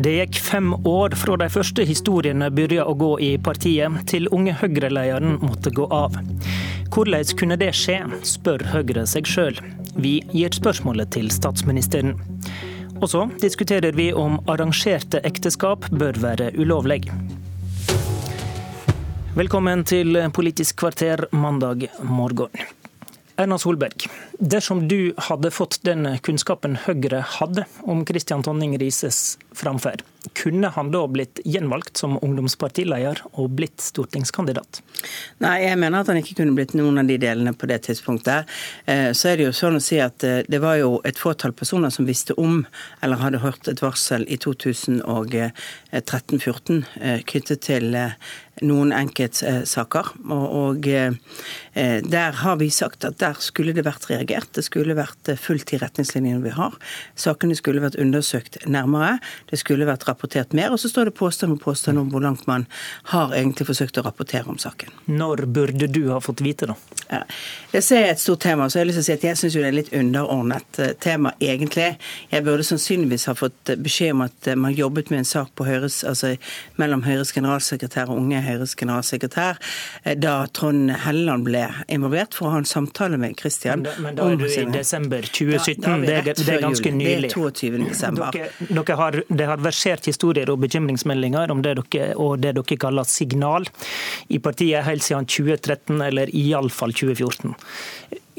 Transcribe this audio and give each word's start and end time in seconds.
Det 0.00 0.12
gikk 0.14 0.38
fem 0.40 0.70
år 0.86 1.12
fra 1.12 1.34
de 1.36 1.44
første 1.52 1.84
historiene 1.84 2.46
begynte 2.56 2.86
å 2.88 2.94
gå 2.96 3.08
i 3.20 3.34
partiet, 3.44 3.98
til 4.08 4.30
unge 4.32 4.54
Høyre-lederen 4.56 5.34
måtte 5.42 5.68
gå 5.76 5.84
av. 5.92 6.16
Hvordan 6.88 7.34
kunne 7.36 7.58
det 7.60 7.68
skje, 7.76 7.98
spør 8.24 8.64
Høyre 8.70 9.04
seg 9.04 9.28
sjøl. 9.28 9.60
Vi 10.00 10.14
gir 10.32 10.56
spørsmålet 10.56 11.12
til 11.18 11.28
statsministeren. 11.34 12.16
Og 13.02 13.10
så 13.12 13.26
diskuterer 13.44 13.92
vi 13.92 14.08
om 14.16 14.40
arrangerte 14.48 15.20
ekteskap 15.20 15.90
bør 15.92 16.16
være 16.24 16.48
ulovlig. 16.56 17.02
Velkommen 19.36 19.84
til 19.84 20.16
Politisk 20.32 20.80
kvarter 20.80 21.28
mandag 21.36 21.90
morgen. 22.00 22.56
Erna 23.40 23.56
Solberg, 23.58 24.08
dersom 24.36 24.82
du 24.88 25.12
hadde 25.28 25.48
fått 25.52 25.78
den 25.84 26.08
kunnskapen 26.24 26.74
Høyre 26.86 27.22
hadde 27.38 27.64
om 27.88 28.02
Kristian 28.04 28.42
Tonning 28.44 28.74
Rises 28.80 29.38
framferd, 29.56 30.04
kunne 30.32 30.68
han 30.68 30.90
da 30.92 31.08
blitt 31.08 31.40
gjenvalgt 31.44 31.96
som 31.96 32.18
ungdomspartileder 32.20 33.22
og 33.40 33.50
blitt 33.56 33.80
stortingskandidat? 33.80 34.82
Nei, 35.40 35.64
jeg 35.64 35.78
mener 35.80 36.00
at 36.02 36.08
han 36.12 36.20
ikke 36.20 36.34
kunne 36.42 36.52
blitt 36.56 36.74
noen 36.76 36.98
av 37.00 37.06
de 37.08 37.16
delene 37.20 37.52
på 37.56 37.66
det 37.70 37.78
tidspunktet. 37.86 38.40
Eh, 38.84 39.12
så 39.16 39.28
er 39.30 39.36
det 39.38 39.44
jo 39.48 39.52
sånn 39.56 39.76
å 39.78 39.84
si 39.84 39.98
at 40.02 40.24
eh, 40.26 40.44
det 40.50 40.60
var 40.62 40.76
jo 40.80 40.90
et 41.08 41.18
fåtall 41.20 41.52
personer 41.56 41.90
som 41.94 42.06
visste 42.08 42.32
om, 42.40 42.66
eller 43.00 43.16
hadde 43.22 43.44
hørt 43.44 43.68
et 43.70 43.82
varsel 43.82 44.22
i 44.28 44.36
2013-2014 44.40 46.84
eh, 47.00 47.20
knyttet 47.32 47.60
til 47.64 47.86
noen 48.60 48.92
enkeltsaker. 48.92 50.04
Og 50.36 50.84
der 50.84 52.32
har 52.42 52.56
vi 52.60 52.68
sagt 52.68 53.06
at 53.08 53.16
der 53.22 53.38
skulle 53.40 53.72
det 53.72 53.86
vært 53.86 54.04
reagert. 54.10 54.52
Det 54.52 54.60
skulle 54.66 54.92
vært 54.98 55.30
fulgt 55.40 55.72
de 55.72 55.78
retningslinjene 55.80 56.44
vi 56.44 56.52
har. 56.52 56.76
Sakene 57.16 57.56
skulle 57.56 57.80
vært 57.80 57.96
undersøkt 58.02 58.58
nærmere. 58.68 59.16
Det 59.50 59.60
skulle 59.60 59.88
vært 59.88 60.06
rapportert 60.08 60.54
mer. 60.56 60.72
Og 60.74 60.80
så 60.80 60.90
står 60.90 61.10
det 61.10 61.16
påstand 61.18 61.56
og 61.56 61.62
påstand 61.62 62.00
om 62.00 62.10
hvor 62.12 62.22
langt 62.24 62.46
man 62.50 62.66
har 63.12 63.34
egentlig 63.36 63.68
forsøkt 63.70 64.00
å 64.00 64.06
rapportere 64.06 64.48
om 64.50 64.58
saken. 64.60 64.92
Når 65.10 65.46
burde 65.50 65.90
du 65.90 66.02
ha 66.12 66.20
fått 66.22 66.42
vite, 66.44 66.70
da? 66.70 66.78
Ja. 67.10 67.24
Det 67.72 67.82
er 67.96 68.12
et 68.12 68.22
stort 68.22 68.40
tema. 68.44 68.68
så 68.70 68.78
jeg 68.78 68.84
har 68.84 68.90
lyst 68.90 69.00
til 69.00 69.04
å 69.04 69.08
si 69.08 69.16
at 69.18 69.26
jeg 69.26 69.38
syns 69.40 69.56
det 69.58 69.66
er 69.66 69.76
litt 69.76 69.92
underordnet 69.96 70.78
eh, 70.78 70.92
tema, 71.02 71.32
egentlig. 71.42 71.88
Jeg 72.30 72.46
burde 72.46 72.66
sannsynligvis 72.66 73.26
ha 73.30 73.34
fått 73.38 73.72
beskjed 73.82 74.14
om 74.14 74.24
at 74.26 74.50
man 74.56 74.74
jobbet 74.74 75.10
med 75.10 75.24
en 75.24 75.28
sak 75.28 75.50
på 75.58 75.66
Høyres, 75.66 76.02
altså, 76.06 76.34
mellom 76.80 77.02
Høyres 77.06 77.34
generalsekretær 77.34 78.12
og 78.12 78.20
Unge 78.22 78.42
Høyres 78.44 78.76
generalsekretær 78.78 79.58
eh, 80.04 80.16
da 80.18 80.36
Trond 80.54 80.92
Helleland 81.04 81.46
ble 81.48 81.64
involvert 81.90 82.36
for 82.36 82.48
å 82.48 82.54
ha 82.54 82.62
en 82.62 82.68
samtale 82.68 83.18
med 83.20 83.36
Kristian. 83.40 83.84
Men, 83.86 84.04
men, 84.06 84.18
da 84.18 84.28
er 84.30 84.38
du 84.40 84.46
i 84.46 84.66
desember 84.74 85.26
2017. 85.26 85.82
Da, 85.82 85.96
da 85.96 86.20
det, 86.30 86.36
det, 86.38 86.48
er 86.54 86.64
ganske 86.64 86.94
nylig. 86.94 87.30
Det 87.30 87.32
er 87.32 87.36
22. 87.36 87.82
desember. 87.88 88.36
Dere, 88.36 88.70
dere 88.70 88.98
har, 89.00 89.20
det 89.40 89.48
har 89.48 89.62
versert 89.64 90.08
historier 90.10 90.50
og 90.52 90.60
bekymringsmeldinger 90.64 91.52
om 91.52 91.62
det 91.64 91.76
dere, 91.80 92.12
og 92.20 92.40
det 92.42 92.54
dere 92.58 92.80
kaller 92.80 93.08
signal 93.08 93.68
i 94.28 94.40
partiet 94.42 94.84
helt 94.86 95.06
siden 95.06 95.28
2013, 95.28 96.00
eller 96.10 96.32
iallfall 96.36 96.92
2014. 96.92 97.54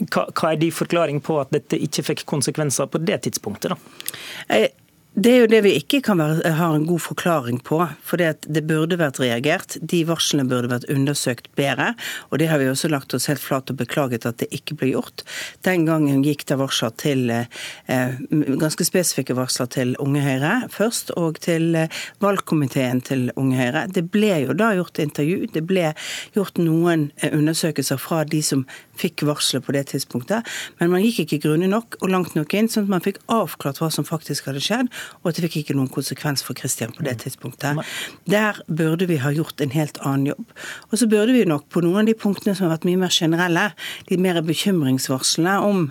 Hva, 0.01 0.27
er 0.49 0.61
din 0.61 0.73
forklaring 0.73 1.19
på 1.25 1.39
at 1.41 1.51
dette 1.53 1.77
ikke 1.77 2.05
fikk 2.11 2.23
konsekvenser 2.29 2.89
på 2.89 3.01
det 3.01 3.21
tidspunktet? 3.27 3.73
da? 3.73 4.61
Det 5.11 5.27
er 5.27 5.41
jo 5.41 5.47
det 5.51 5.59
vi 5.65 5.71
ikke 5.75 5.99
kan 6.05 6.21
være, 6.21 6.53
ha 6.55 6.69
en 6.71 6.85
god 6.87 7.01
forklaring 7.03 7.57
på. 7.67 7.81
For 8.07 8.15
det, 8.15 8.45
det 8.47 8.61
burde 8.69 8.95
vært 8.95 9.17
reagert. 9.19 9.75
De 9.83 10.05
varslene 10.07 10.45
burde 10.47 10.69
vært 10.71 10.85
undersøkt 10.93 11.49
bedre. 11.59 11.89
Og 12.31 12.39
det 12.39 12.47
har 12.47 12.61
vi 12.61 12.69
også 12.71 12.87
lagt 12.87 13.11
oss 13.17 13.27
helt 13.27 13.43
flat 13.43 13.67
og 13.73 13.81
beklaget 13.81 14.23
at 14.29 14.39
det 14.39 14.47
ikke 14.55 14.77
ble 14.79 14.93
gjort. 14.93 15.25
Den 15.67 15.83
gangen 15.89 16.23
gikk 16.23 16.45
det 16.47 16.55
varsler 16.61 16.93
til 16.95 17.27
eh, 17.27 18.21
ganske 18.61 18.87
spesifikke 18.87 19.35
varsler 19.35 19.67
til 19.75 19.91
Unge 19.99 20.23
Høyre 20.23 20.53
først, 20.71 21.11
og 21.19 21.41
til 21.43 21.75
eh, 21.75 21.99
valgkomiteen 22.23 23.03
til 23.03 23.27
Unge 23.35 23.59
Høyre. 23.59 23.83
Det 23.91 24.05
ble 24.15 24.31
jo 24.45 24.55
da 24.55 24.71
gjort 24.79 25.03
intervju. 25.03 25.51
Det 25.51 25.65
ble 25.67 25.91
gjort 26.37 26.63
noen 26.63 27.09
eh, 27.19 27.35
undersøkelser 27.35 27.99
fra 27.99 28.23
de 28.23 28.39
som 28.47 28.63
fikk 29.01 29.25
varselet 29.27 29.67
på 29.67 29.75
det 29.75 29.89
tidspunktet. 29.91 30.47
Men 30.79 30.95
man 30.95 31.03
gikk 31.03 31.25
ikke 31.25 31.43
grundig 31.49 31.67
nok 31.75 31.99
og 31.99 32.15
langt 32.15 32.39
nok 32.39 32.55
inn, 32.55 32.71
sånn 32.71 32.87
at 32.87 32.95
man 32.95 33.03
fikk 33.03 33.19
avklart 33.27 33.83
hva 33.83 33.91
som 33.91 34.07
faktisk 34.07 34.47
hadde 34.47 34.63
skjedd 34.63 35.00
og 35.21 35.31
at 35.31 35.37
det 35.37 35.49
fikk 35.49 35.61
ikke 35.61 35.77
noen 35.77 35.91
konsekvens 35.91 36.43
for 36.45 36.57
Kristian 36.57 36.93
på 36.95 37.05
det 37.05 37.17
mm. 37.17 37.21
tidspunktet. 37.25 37.81
Der 38.29 38.59
burde 38.67 39.07
vi 39.09 39.19
ha 39.21 39.31
gjort 39.35 39.61
en 39.61 39.73
helt 39.75 39.99
annen 40.05 40.31
jobb. 40.31 40.55
Og 40.89 40.99
så 40.99 41.07
burde 41.11 41.35
vi 41.35 41.43
nok 41.47 41.67
på 41.71 41.83
noen 41.85 42.03
av 42.03 42.09
de 42.09 42.17
punktene 42.17 42.55
som 42.57 42.67
har 42.67 42.75
vært 42.75 42.87
mye 42.89 43.01
mer 43.01 43.13
generelle, 43.13 43.67
de 44.09 44.17
mer 44.21 44.41
bekymringsvarslene 44.45 45.57
om, 45.65 45.85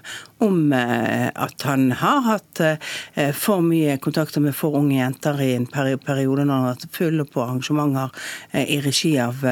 om 0.45 0.73
eh, 0.77 1.29
at 1.31 1.67
han 1.69 1.91
har 2.01 2.23
hatt 2.27 2.63
eh, 2.65 3.33
for 3.37 3.65
mye 3.65 3.99
kontakter 4.03 4.43
med 4.45 4.57
for 4.57 4.79
unge 4.79 4.99
jenter 4.99 5.41
i 5.45 5.53
en 5.57 5.69
periode 5.69 6.45
når 6.45 6.53
han 6.55 6.67
har 6.67 6.75
vært 6.75 6.97
full 6.97 7.25
på 7.31 7.45
arrangementer 7.45 8.15
eh, 8.53 8.67
i 8.77 8.81
regi 8.85 9.15
av, 9.21 9.45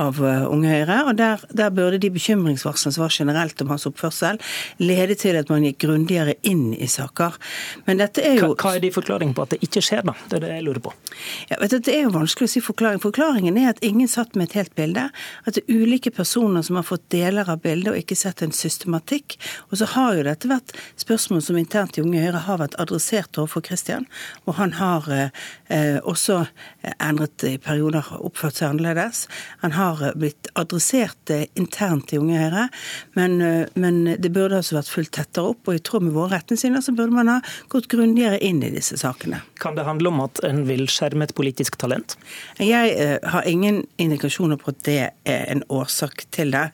av 0.00 0.20
Unge 0.24 0.70
Høyre. 0.70 1.00
Og 1.08 1.18
der, 1.18 1.42
der 1.54 1.72
burde 1.74 2.00
de 2.02 2.12
bekymringsvarslene 2.14 2.94
som 2.94 3.04
var 3.04 3.14
generelt 3.14 3.60
om 3.62 3.72
hans 3.72 3.86
oppførsel, 3.88 4.40
lede 4.82 5.16
til 5.18 5.38
at 5.38 5.50
man 5.52 5.66
gikk 5.66 5.82
grundigere 5.84 6.36
inn 6.46 6.72
i 6.74 6.88
saker. 6.90 7.38
Men 7.88 8.00
dette 8.02 8.24
er 8.24 8.38
jo 8.40 8.52
Hva 8.54 8.76
er 8.76 8.84
din 8.84 8.93
forklaring 8.94 9.34
på 9.34 9.44
at 9.44 9.54
det 9.54 9.60
ikke 9.66 9.82
skjer, 9.84 10.04
da? 10.08 10.14
Det 10.30 10.38
er 10.38 10.44
det 10.46 10.52
jeg 10.54 10.66
lurer 10.68 10.82
på. 10.84 10.94
Ja, 11.50 11.58
du, 11.60 11.78
Det 11.78 11.94
er 11.94 12.06
jo 12.06 12.14
vanskelig 12.14 12.48
å 12.48 12.54
si 12.54 12.62
forklaring. 12.64 13.02
Forklaringen 13.02 13.58
er 13.60 13.72
at 13.72 13.82
ingen 13.84 14.10
satt 14.10 14.38
med 14.38 14.50
et 14.50 14.58
helt 14.60 14.74
bilde. 14.78 15.08
At 15.44 15.58
det 15.58 15.64
er 15.64 15.82
ulike 15.84 16.12
personer 16.14 16.64
som 16.66 16.78
har 16.78 16.86
fått 16.86 17.06
deler 17.14 17.48
av 17.50 17.62
bildet 17.64 17.92
og 17.92 18.00
ikke 18.00 18.18
sett 18.18 18.42
en 18.44 18.54
systematikk. 18.54 19.38
Og 19.70 19.80
så 19.80 19.90
har 19.94 20.18
jo 20.18 20.26
dette 20.26 20.50
vært 20.50 20.74
spørsmål 21.00 21.42
som 21.44 21.58
internt 21.60 21.98
i 21.98 22.04
Unge 22.04 22.22
Høyre 22.22 22.44
har 22.46 22.60
vært 22.62 22.78
adressert 22.80 23.38
overfor 23.40 23.64
Kristian. 23.66 24.06
Og 24.46 24.58
han 24.60 24.76
har 24.78 25.08
eh, 25.12 25.98
også 26.02 26.44
endret 26.98 27.44
i 27.48 27.56
perioder 27.62 28.06
oppført 28.20 28.60
seg 28.60 28.72
annerledes. 28.72 29.24
Han 29.64 29.72
har 29.72 30.02
eh, 30.04 30.14
blitt 30.18 30.50
adressert 30.58 31.30
eh, 31.32 31.46
internt 31.58 32.12
i 32.12 32.18
Unge 32.20 32.38
Høyre, 32.38 32.68
men, 33.18 33.40
eh, 33.40 33.64
men, 33.74 34.02
det 34.20 34.32
burde 34.34 34.60
altså 34.60 34.76
vært 34.76 34.92
fulgt 34.92 35.14
tettere 35.16 35.54
opp. 35.54 35.64
Og 35.68 35.78
i 35.78 35.82
tråd 35.84 36.04
med 36.04 36.16
våre 36.16 36.34
retningslinjer 36.36 36.84
så 36.84 36.92
burde 36.92 37.16
man 37.16 37.32
ha 37.32 37.38
gått 37.72 37.88
grundigere 37.92 38.40
inn 38.44 38.60
i 38.64 38.72
disse 38.74 38.83
sakene. 38.92 39.40
Kan 39.64 39.78
det 39.78 39.86
handle 39.86 40.10
om 40.12 40.20
at 40.20 40.42
en 40.44 40.66
vil 40.68 40.84
skjerme 40.92 41.24
et 41.24 41.32
politisk 41.36 41.78
talent? 41.80 42.18
Jeg 42.60 42.90
eh, 43.00 43.16
har 43.32 43.46
ingen 43.48 43.80
indikasjoner 43.96 44.58
på 44.60 44.74
at 44.74 44.82
det 44.84 44.98
er 45.24 45.46
en 45.48 45.62
årsak 45.72 46.26
til 46.36 46.52
det. 46.52 46.66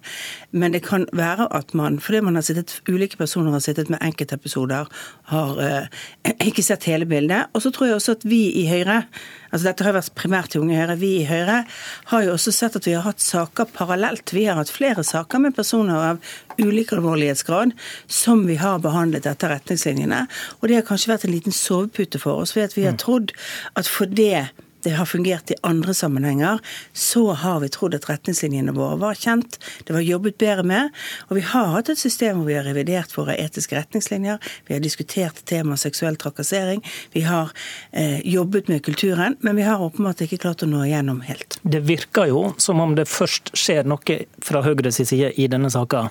Men 0.51 0.75
det 0.75 0.83
kan 0.89 1.07
være 1.15 1.47
at 1.55 1.71
man, 1.79 2.01
fordi 2.03 2.25
man 2.27 2.35
har 2.35 2.43
sittet, 2.43 2.81
ulike 2.91 3.21
personer 3.21 3.55
har 3.55 3.63
sittet 3.63 3.93
med 3.95 4.03
enkeltepisoder, 4.03 4.91
har 5.31 5.63
eh, 5.63 6.35
ikke 6.51 6.67
sett 6.67 6.89
hele 6.91 7.07
bildet. 7.07 7.47
Og 7.55 7.63
så 7.63 7.71
tror 7.71 7.93
jeg 7.93 8.01
også 8.01 8.19
at 8.19 8.27
vi 8.27 8.49
i 8.59 8.67
Høyre 8.73 9.05
altså 9.51 9.67
Dette 9.67 9.83
har 9.83 9.97
vært 9.97 10.15
primært 10.15 10.53
til 10.53 10.63
Unge 10.63 10.79
Høyre. 10.79 10.95
Vi 11.01 11.11
i 11.21 11.27
Høyre 11.27 11.65
har 12.13 12.23
jo 12.23 12.37
også 12.37 12.53
sett 12.55 12.77
at 12.79 12.87
vi 12.87 12.95
har 12.95 13.03
hatt 13.03 13.23
saker 13.23 13.67
parallelt. 13.75 14.31
Vi 14.35 14.45
har 14.47 14.59
hatt 14.61 14.71
flere 14.71 15.03
saker 15.07 15.43
med 15.43 15.57
personer 15.57 15.99
av 16.13 16.21
ulik 16.61 16.93
alvorlighetsgrad 16.95 17.73
som 18.07 18.45
vi 18.47 18.61
har 18.61 18.79
behandlet 18.85 19.27
etter 19.27 19.51
retningslinjene. 19.55 20.21
Og 20.61 20.69
det 20.69 20.79
har 20.79 20.87
kanskje 20.87 21.13
vært 21.13 21.27
en 21.27 21.35
liten 21.35 21.57
sovepute 21.57 22.21
for 22.23 22.43
oss, 22.43 22.55
ved 22.57 22.69
at 22.69 22.77
vi 22.79 22.80
har 22.89 22.97
mm. 22.99 23.05
trodd 23.05 23.33
at 23.79 23.91
for 23.91 24.07
det 24.07 24.51
det 24.83 24.91
har 24.91 25.07
fungert 25.07 25.51
i 25.51 25.55
andre 25.63 25.95
sammenhenger, 25.95 26.59
så 26.93 27.33
har 27.33 27.61
vi 27.61 27.69
trodd 27.69 27.95
at 27.95 28.09
retningslinjene 28.09 28.73
våre 28.73 28.97
var 29.01 29.19
kjent. 29.19 29.59
Det 29.85 29.93
var 29.93 30.01
jobbet 30.01 30.39
bedre 30.41 30.65
med. 30.65 30.95
Og 31.29 31.37
vi 31.37 31.45
har 31.45 31.73
hatt 31.75 31.91
et 31.93 32.01
system 32.01 32.41
hvor 32.41 32.49
vi 32.49 32.57
har 32.57 32.65
revidert 32.65 33.13
våre 33.17 33.37
etiske 33.41 33.77
retningslinjer. 33.77 34.39
Vi 34.69 34.75
har 34.75 34.85
diskutert 34.85 35.43
temaet 35.49 35.83
seksuell 35.85 36.17
trakassering. 36.21 36.81
Vi 37.13 37.25
har 37.29 37.53
eh, 37.93 38.21
jobbet 38.27 38.73
med 38.73 38.85
kulturen, 38.87 39.37
men 39.41 39.57
vi 39.57 39.67
har 39.69 39.83
åpenbart 39.85 40.25
ikke 40.25 40.41
klart 40.47 40.65
å 40.65 40.71
nå 40.71 40.87
igjennom 40.87 41.21
helt. 41.29 41.59
Det 41.63 41.83
virker 41.85 42.31
jo 42.33 42.47
som 42.57 42.81
om 42.81 42.97
det 42.97 43.09
først 43.11 43.53
skjer 43.59 43.85
noe 43.89 44.23
fra 44.45 44.65
Høyres 44.65 45.03
side 45.03 45.35
i 45.37 45.51
denne 45.51 45.71
saka 45.73 46.09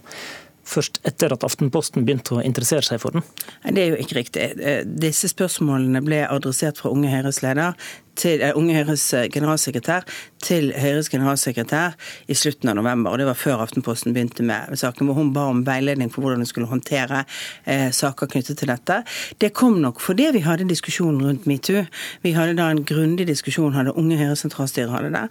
først 0.70 1.00
etter 1.08 1.34
at 1.34 1.46
Aftenposten 1.48 2.06
begynte 2.08 2.38
å 2.38 2.44
interessere 2.46 2.86
seg 2.86 3.02
for 3.04 3.16
den? 3.16 3.26
Det 3.66 3.84
er 3.84 3.94
jo 3.94 4.04
ikke 4.04 4.20
riktig. 4.20 4.46
Eh, 4.60 4.84
disse 4.86 5.32
spørsmålene 5.32 6.04
ble 6.06 6.24
adressert 6.30 6.82
fra 6.82 6.94
Unge 6.94 7.12
Høyres 7.12 7.42
leder 7.46 7.76
til 8.20 8.44
uh, 8.44 8.52
Unge 8.60 8.76
Høyres 8.76 9.06
eh, 9.18 9.28
generalsekretær 9.32 10.06
til 10.44 10.72
Høyres 10.78 11.10
generalsekretær 11.12 11.96
i 12.32 12.36
slutten 12.38 12.72
av 12.72 12.78
november. 12.80 13.12
og 13.12 13.20
Det 13.20 13.28
var 13.28 13.38
før 13.40 13.64
Aftenposten 13.66 14.14
begynte 14.16 14.44
med 14.46 14.76
saken, 14.80 15.08
hvor 15.08 15.18
hun 15.18 15.34
ba 15.36 15.48
om 15.52 15.66
veiledning 15.68 16.12
for 16.12 16.24
hvordan 16.24 16.44
hun 16.44 16.50
skulle 16.50 16.70
håndtere 16.72 17.24
eh, 17.66 17.90
saker 17.96 18.30
knyttet 18.32 18.60
til 18.62 18.72
dette. 18.72 19.02
Det 19.42 19.52
kom 19.54 19.80
nok 19.84 20.00
fordi 20.04 20.30
vi 20.36 20.44
hadde 20.46 20.68
diskusjonen 20.70 21.22
rundt 21.26 21.48
metoo. 21.50 21.86
Vi 22.24 22.34
hadde 22.36 22.58
da 22.60 22.70
en 22.72 22.84
grundig 22.88 23.28
diskusjon, 23.28 23.76
hadde 23.76 23.96
Unge 24.00 24.20
Høyres 24.20 24.44
sentralstyre 24.46 24.94
hadde 24.94 25.12
det. 25.16 25.26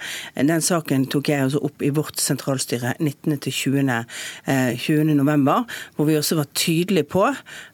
Den 0.49 0.64
saken 0.64 1.06
tok 1.12 1.32
jeg 1.32 1.49
også 1.49 1.62
opp 1.64 1.84
i 1.84 1.93
vårt 1.94 2.20
sentralstyre 2.20 2.94
19. 2.99 3.38
til 3.46 3.52
20. 3.52 4.05
Eh, 4.49 4.76
20. 4.76 5.14
november, 5.14 5.64
hvor 5.96 6.08
vi 6.08 6.19
også 6.19 6.38
var 6.41 6.50
tydelige 6.55 7.08
på 7.08 7.25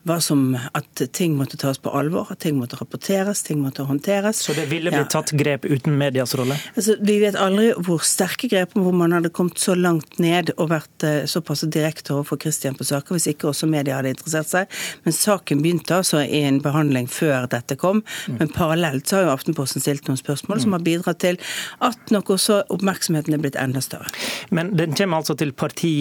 hva 0.04 0.18
som, 0.22 0.54
at 0.74 1.04
ting 1.16 1.34
måtte 1.38 1.58
tas 1.60 1.80
på 1.82 1.92
alvor, 1.96 2.30
at 2.30 2.42
ting 2.44 2.58
måtte 2.60 2.78
rapporteres, 2.80 3.42
ting 3.42 3.60
måtte 3.62 3.86
håndteres. 3.88 4.42
Så 4.44 4.54
det 4.56 4.68
ville 4.70 4.92
det 4.92 5.03
tatt 5.12 5.32
grep 5.36 5.64
uten 5.64 5.96
medias 5.98 6.34
rolle? 6.38 6.56
Altså, 6.74 6.96
vi 7.00 7.18
vet 7.22 7.38
aldri 7.40 7.70
hvor 7.86 8.04
sterke 8.06 8.48
grep 8.50 8.74
hvor 8.78 8.94
man 8.96 9.14
hadde 9.16 9.32
kommet 9.34 9.60
så 9.62 9.76
langt 9.78 10.18
ned 10.22 10.52
og 10.56 10.70
vært 10.72 11.06
uh, 11.06 11.24
såpass 11.30 11.64
direkte 11.68 12.14
overfor 12.16 12.40
Christian 12.42 12.76
på 12.78 12.86
saker, 12.88 13.16
hvis 13.16 13.28
ikke 13.34 13.50
også 13.50 13.68
media 13.70 13.98
hadde 13.98 14.14
interessert 14.14 14.50
seg. 14.50 14.80
Men 15.06 15.16
saken 15.16 15.62
begynte 15.64 15.98
altså 16.00 16.22
i 16.24 16.44
en 16.44 16.60
behandling 16.64 17.08
før 17.10 17.48
dette 17.50 17.78
kom. 17.80 18.02
Mm. 18.28 18.38
Men 18.40 18.52
parallelt 18.54 19.08
så 19.08 19.20
har 19.20 19.28
jo 19.28 19.34
Aftenposten 19.34 19.82
stilt 19.82 20.06
noen 20.08 20.20
spørsmål 20.20 20.60
mm. 20.60 20.62
som 20.62 20.76
har 20.76 20.84
bidratt 20.86 21.20
til 21.24 21.40
at 21.84 22.12
nok 22.14 22.34
også 22.36 22.60
oppmerksomheten 22.72 23.34
er 23.34 23.42
blitt 23.42 23.58
enda 23.60 23.82
større. 23.84 24.10
Men 24.54 24.72
den 24.78 24.94
kommer 24.96 25.20
altså 25.20 25.36
til 25.38 25.52
parti, 25.56 25.94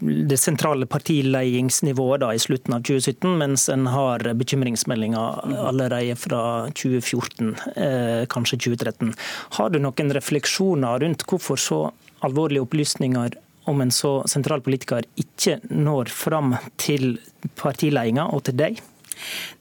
det 0.00 0.38
sentrale 0.40 0.88
partileiingsnivået 0.90 2.24
i 2.32 2.40
slutten 2.42 2.76
av 2.76 2.84
2017, 2.86 3.30
mens 3.38 3.68
en 3.72 3.86
har 3.92 4.24
bekymringsmeldinger 4.38 5.46
mm. 5.46 5.56
allerede 5.68 6.16
fra 6.18 6.42
2014, 6.72 7.54
eh, 7.76 8.22
kanskje 8.42 8.58
2013. 8.66 9.14
Har 9.58 9.70
du 9.70 9.78
noen 9.82 10.14
refleksjoner 10.16 11.02
rundt 11.02 11.26
hvorfor 11.30 11.60
så 11.60 11.80
alvorlige 12.26 12.66
opplysninger 12.66 13.38
om 13.70 13.80
en 13.80 13.92
så 13.94 14.20
sentral 14.30 14.62
politiker 14.64 15.06
ikke 15.16 15.60
når 15.70 16.10
fram 16.10 16.56
til 16.82 17.18
partiledelsen 17.60 18.26
og 18.26 18.42
til 18.48 18.58
deg? 18.58 18.82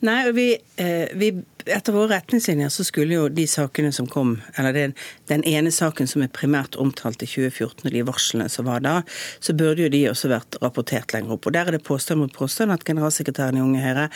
Nei, 0.05 0.31
vi, 0.31 0.45
eh, 0.81 1.09
vi, 1.17 1.31
Etter 1.65 1.93
våre 1.93 2.15
retningslinjer 2.15 2.71
så 2.73 2.83
skulle 2.83 3.13
jo 3.13 3.27
de 3.29 3.43
sakene 3.47 3.91
som 3.93 4.07
kom, 4.09 4.33
eller 4.57 4.73
den, 4.73 4.95
den, 5.29 5.43
ene 5.45 5.69
saken 5.71 6.09
som 6.09 6.23
er 6.25 6.31
primært 6.33 6.73
omtalt 6.81 7.21
i 7.21 7.29
2014, 7.29 7.85
og 7.85 7.93
de 7.93 8.01
varslene 8.07 8.47
som 8.49 8.65
var 8.65 8.81
da, 8.81 8.95
så 9.39 9.53
burde 9.53 9.85
jo 9.85 9.91
de 9.93 10.01
også 10.09 10.31
vært 10.31 10.57
rapportert 10.63 11.13
lenger 11.13 11.35
opp. 11.35 11.45
Og 11.45 11.53
Der 11.53 11.69
er 11.69 11.77
det 11.77 11.83
påstand 11.85 12.23
mot 12.23 12.33
påstand 12.33 12.73
at 12.73 12.85
generalsekretæren 12.87 13.59
i 13.59 13.63
Unge 13.65 13.83
Høyre 13.83 14.07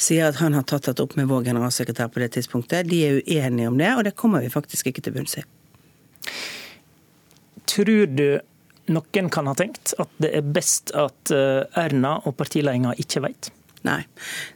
sier 0.00 0.30
at 0.30 0.40
han 0.40 0.56
har 0.56 0.64
tatt 0.64 0.88
dette 0.88 1.04
opp 1.04 1.18
med 1.20 1.28
vår 1.28 1.44
generalsekretær 1.50 2.08
på 2.14 2.24
det 2.24 2.32
tidspunktet. 2.38 2.88
De 2.88 3.02
er 3.04 3.20
uenige 3.20 3.68
om 3.68 3.78
det, 3.78 3.92
og 3.92 4.04
det 4.08 4.16
kommer 4.16 4.40
vi 4.40 4.52
faktisk 4.52 4.88
ikke 4.88 5.04
til 5.04 5.18
bunns 5.18 5.36
i. 5.40 5.44
Tror 7.68 8.08
du 8.08 8.28
noen 8.92 9.30
kan 9.32 9.48
ha 9.48 9.54
tenkt 9.56 9.94
at 10.00 10.10
det 10.20 10.30
er 10.36 10.48
best 10.56 10.92
at 10.98 11.32
eh, 11.32 11.64
Erna 11.80 12.18
og 12.24 12.36
partiledelsen 12.40 13.00
ikke 13.00 13.22
vet? 13.24 13.50
Nei, 13.84 14.00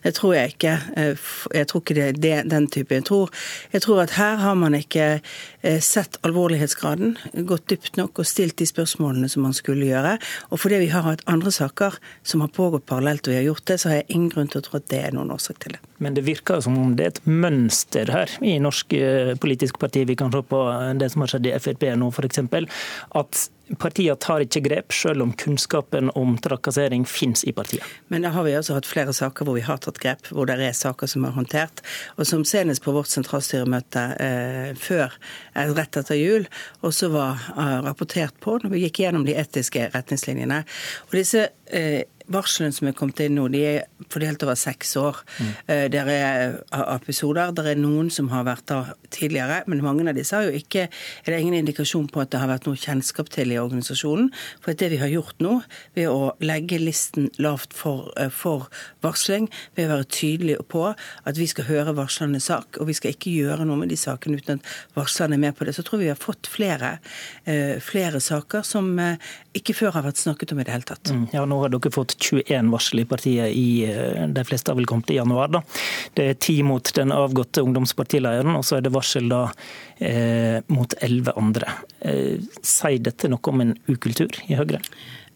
det 0.01 0.15
tror 0.17 0.33
jeg 0.39 0.55
ikke. 0.55 0.75
Eh, 0.97 1.27
jeg 1.53 1.69
tror 1.69 1.83
ikke 1.83 2.13
det 2.17 2.31
er 2.33 2.47
den 2.49 2.67
type. 2.73 2.97
Jeg 2.97 3.05
tror, 3.05 3.33
jeg 3.75 3.85
tror 3.85 4.01
at 4.07 4.15
her 4.17 4.39
har 4.41 4.55
man 4.57 4.77
ikke 4.79 5.09
eh, 5.19 5.81
sett 5.85 6.17
alvorlighetsgraden, 6.25 7.19
gått 7.49 7.67
dypt 7.69 7.99
nok 8.01 8.23
og 8.23 8.29
stilt 8.29 8.57
de 8.57 8.69
spørsmålene 8.69 9.29
som 9.29 9.45
man 9.45 9.57
skulle 9.57 9.91
gjøre. 9.91 10.15
Og 10.49 10.63
fordi 10.63 10.81
vi 10.87 10.89
har 10.95 11.05
hatt 11.05 11.27
andre 11.29 11.53
saker 11.53 11.99
som 12.25 12.41
har 12.41 12.55
pågått 12.57 12.87
parallelt 12.89 13.29
og 13.29 13.35
vi 13.35 13.41
har 13.43 13.47
gjort 13.51 13.67
det, 13.69 13.77
så 13.83 13.93
har 13.93 14.01
jeg 14.01 14.09
ingen 14.17 14.33
grunn 14.33 14.49
til 14.49 14.63
å 14.63 14.65
tro 14.65 14.81
at 14.81 14.89
det 14.89 15.03
er 15.05 15.19
noen 15.19 15.35
årsak 15.37 15.61
til 15.61 15.77
det. 15.77 15.83
Men 16.01 16.17
det 16.17 16.25
virker 16.25 16.65
som 16.65 16.81
om 16.81 16.97
det 16.97 17.05
er 17.05 17.13
et 17.13 17.29
mønster 17.29 18.09
her 18.15 18.33
i 18.41 18.57
norsk 18.65 18.97
eh, 18.97 19.35
politisk 19.37 19.77
parti. 19.83 20.07
Vi 20.09 20.17
kan 20.17 20.33
se 20.33 20.41
på 20.41 20.65
det 20.97 21.13
som 21.13 21.27
har 21.27 21.35
skjedd 21.35 21.53
i 21.53 21.57
Frp 21.61 21.85
nå, 22.01 22.09
f.eks. 22.17 22.41
At 23.19 23.45
Partiene 23.77 24.17
tar 24.17 24.45
ikke 24.45 24.63
grep, 24.65 24.95
selv 24.97 25.25
om 25.25 25.33
kunnskapen 25.37 26.09
om 26.17 26.37
trakassering 26.41 27.05
finnes 27.09 27.45
i 27.45 27.53
partiet. 27.53 27.85
Men 28.09 28.25
da 28.25 28.33
har 28.33 28.47
vi 28.47 28.57
også 28.57 28.79
hatt 28.79 28.89
flere 28.89 29.13
saker 29.17 29.45
hvor 29.45 29.59
vi 29.59 29.65
har 29.67 29.81
tatt 29.85 30.01
grep, 30.01 30.31
hvor 30.33 30.49
det 30.49 30.57
er 30.65 30.77
saker 30.77 31.11
som 31.11 31.27
er 31.29 31.35
håndtert. 31.37 31.83
Og 32.17 32.29
som 32.29 32.47
senest 32.49 32.85
på 32.85 32.95
vårt 32.97 33.11
sentralstyremøte 33.13 34.05
eh, 34.25 34.71
før, 34.81 35.15
eh, 35.55 35.73
rett 35.77 36.01
etter 36.01 36.19
jul, 36.19 36.49
også 36.87 37.13
var 37.13 37.49
eh, 37.55 37.79
rapportert 37.85 38.39
på 38.45 38.57
når 38.63 38.73
vi 38.73 38.85
gikk 38.87 39.03
gjennom 39.05 39.27
de 39.29 39.37
etiske 39.39 39.91
retningslinjene. 39.93 40.63
Og 41.11 41.19
disse 41.21 41.51
eh, 41.69 42.07
varslene 42.33 42.75
som 42.75 42.89
er 42.89 42.97
kommet 42.97 43.21
inn 43.25 43.37
nå, 43.39 43.47
de 43.53 43.63
er 43.65 44.09
fordelt 44.13 44.43
over 44.45 44.59
seks 44.59 44.95
år. 45.01 45.21
Mm. 45.39 45.53
Eh, 45.67 45.85
det 45.93 46.03
er 46.03 46.59
episoder. 46.97 47.53
Det 47.57 47.67
er 47.73 47.81
noen 47.81 48.11
som 48.13 48.31
har 48.33 48.47
vært 48.49 48.67
der 48.71 48.93
tidligere, 49.15 49.63
men 49.71 49.83
mange 49.85 50.07
av 50.09 50.19
disse 50.19 50.37
har 50.37 50.49
jo 50.49 50.57
ikke 50.57 50.89
Er 50.89 51.33
det 51.33 51.41
ingen 51.41 51.55
indikasjon 51.55 52.09
på 52.13 52.21
at 52.23 52.31
det 52.33 52.41
har 52.41 52.49
vært 52.51 52.67
noe 52.69 52.79
kjennskap 52.79 53.29
til 53.33 53.53
i 53.53 53.59
organisasjonen. 53.59 54.31
For 54.63 54.73
det 54.73 54.91
vi 54.93 55.01
har 55.01 55.11
gjort 55.11 55.41
nå, 55.43 55.63
ved 55.97 56.09
å 56.09 56.33
legge 56.41 56.79
listen 56.81 57.31
lavt 57.39 57.75
for, 57.77 58.13
eh, 58.17 58.29
for 58.29 58.69
varsling, 59.03 59.49
ved 59.77 59.89
å 59.89 59.97
være 59.97 60.09
tydelige 60.09 60.65
på 60.69 60.85
at 60.93 61.37
vi 61.37 61.47
skal 61.47 61.69
høre 61.69 61.97
varslernes 61.97 62.49
sak, 62.49 62.79
og 62.81 62.89
vi 62.89 62.97
skal 62.97 63.13
ikke 63.13 63.35
gjøre 63.35 63.67
noe 63.67 63.77
med 63.77 63.89
de 63.89 63.97
sakene 63.97 64.39
uten 64.39 64.61
at 64.61 64.95
varslerne 64.97 65.35
er 65.35 65.45
med 65.49 65.57
på 65.57 65.67
det, 65.67 65.75
så 65.75 65.85
tror 65.85 65.99
vi 65.99 66.09
vi 66.09 66.15
har 66.15 66.17
fått 66.17 66.47
flere, 66.47 66.99
eh, 67.45 67.79
flere 67.81 68.21
saker 68.21 68.63
som 68.65 68.99
ikke 69.55 69.75
før 69.77 69.93
har 69.99 70.07
vært 70.07 70.21
snakket 70.21 70.53
om 70.53 70.61
i 70.61 70.65
det 70.65 70.73
hele 70.73 70.89
tatt. 70.89 71.11
Mm. 71.13 71.27
Ja, 71.35 71.45
nå 71.49 71.61
har 71.61 71.73
dere 71.73 71.93
fått 71.93 72.17
21 72.19 72.71
varsel 72.73 73.03
i 73.03 73.07
partiet, 73.09 73.55
i, 73.55 73.85
eh, 73.89 74.27
de 74.27 74.45
fleste 74.47 74.73
har 74.73 74.79
vel 74.79 74.89
kommet 74.89 75.11
i 75.11 75.19
januar. 75.19 75.49
da. 75.49 75.63
Det 76.15 76.29
er 76.29 76.35
ti 76.35 76.63
mot 76.63 76.93
den 76.95 77.15
avgåtte 77.15 77.63
ungdomspartilederen, 77.63 78.57
og 78.57 78.65
så 78.65 78.79
er 78.79 78.87
det 78.87 78.95
varsel 78.95 79.29
da 79.29 79.45
eh, 80.01 80.61
mot 80.69 80.95
elleve 81.01 81.37
andre. 81.37 81.79
Eh, 82.01 82.39
sier 82.63 82.99
dette 82.99 83.31
noe 83.31 83.53
om 83.53 83.61
en 83.65 83.77
ukultur 83.89 84.43
i 84.49 84.59
Høyre? 84.59 84.83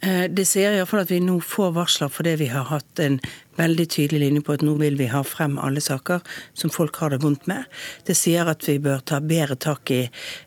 Eh, 0.03 0.25
det 0.31 0.49
sier 0.51 0.75
iallfall 0.75 1.05
at 1.05 1.13
vi 1.13 1.21
nå 1.23 1.37
får 1.47 1.77
varsler 1.77 2.11
fordi 2.11 2.35
vi 2.41 2.49
har 2.51 2.67
hatt 2.73 2.99
en 3.03 3.21
veldig 3.59 3.85
tydelig 3.93 4.19
linje 4.23 4.43
på 4.43 4.57
at 4.57 4.65
nå 4.67 4.75
vil 4.81 4.97
vi 4.99 5.07
ha 5.13 5.21
frem 5.23 5.59
alle 5.63 5.83
saker 5.85 6.25
som 6.59 6.73
folk 6.75 6.97
har 6.99 7.13
det 7.13 7.21
vondt 7.23 7.47
med. 7.47 7.69
Det 8.09 8.17
sier 8.19 8.49
at 8.51 8.67
vi 8.67 8.81
bør 8.83 9.05
ta 9.07 9.21
bedre 9.23 9.55
tak 9.61 9.93
i, 9.95 10.01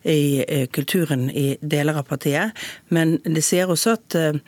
i 0.03 0.43
eh, 0.43 0.65
kulturen 0.67 1.29
i 1.29 1.53
deler 1.61 2.01
av 2.01 2.09
partiet. 2.09 2.51
Men 2.91 3.15
det 3.23 3.45
sier 3.47 3.71
også 3.71 3.95
at 3.95 4.19
eh, 4.19 4.41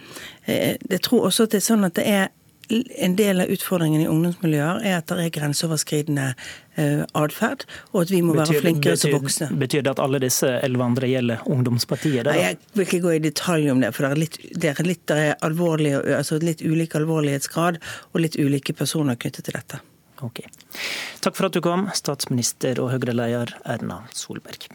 Jeg 0.48 1.02
tror 1.04 1.26
også 1.28 1.44
at 1.44 1.52
det 1.52 1.60
er 1.60 1.66
sånn 1.66 1.84
at 1.84 1.96
det 2.00 2.06
er 2.08 2.30
en 2.70 3.16
del 3.16 3.42
av 3.42 3.52
utfordringen 3.54 4.02
i 4.04 4.08
ungdomsmiljøer 4.12 4.82
er 4.86 4.98
at 5.00 5.12
det 5.12 5.26
er 5.26 5.34
grenseoverskridende 5.38 6.28
uh, 6.34 7.04
atferd, 7.18 7.66
og 7.94 8.02
at 8.04 8.14
vi 8.14 8.22
må 8.26 8.36
betyr, 8.36 8.58
være 8.58 8.64
flinkere 8.66 9.00
som 9.00 9.14
voksne. 9.16 9.50
Betyr 9.62 9.86
det 9.86 9.94
at 9.96 10.02
alle 10.04 10.22
disse 10.24 10.50
elleve 10.66 10.88
andre 10.88 11.12
gjelder 11.12 11.46
ungdomspartiet? 11.48 12.28
Nei, 12.28 12.38
jeg 12.44 12.60
vil 12.74 12.88
ikke 12.88 13.04
gå 13.06 13.16
i 13.18 13.22
detalj 13.24 13.72
om 13.74 13.84
det, 13.84 13.94
for 13.96 14.08
det 14.08 14.12
er 14.12 14.24
litt, 14.24 14.40
det 14.52 14.74
er 14.74 14.84
litt, 14.88 15.06
det 15.10 15.20
er 15.30 16.18
altså 16.18 16.42
litt 16.44 16.66
ulik 16.66 16.98
alvorlighetsgrad 17.00 17.80
og 18.12 18.20
litt 18.24 18.40
ulike 18.40 18.76
personer 18.78 19.20
knyttet 19.20 19.48
til 19.48 19.58
dette. 19.60 19.82
Ok. 20.26 20.44
Takk 21.22 21.38
for 21.38 21.50
at 21.50 21.56
du 21.56 21.62
kom, 21.62 21.88
statsminister 21.94 22.82
og 22.82 22.92
Høyre-leder 22.96 23.54
Erna 23.70 24.04
Solberg. 24.18 24.72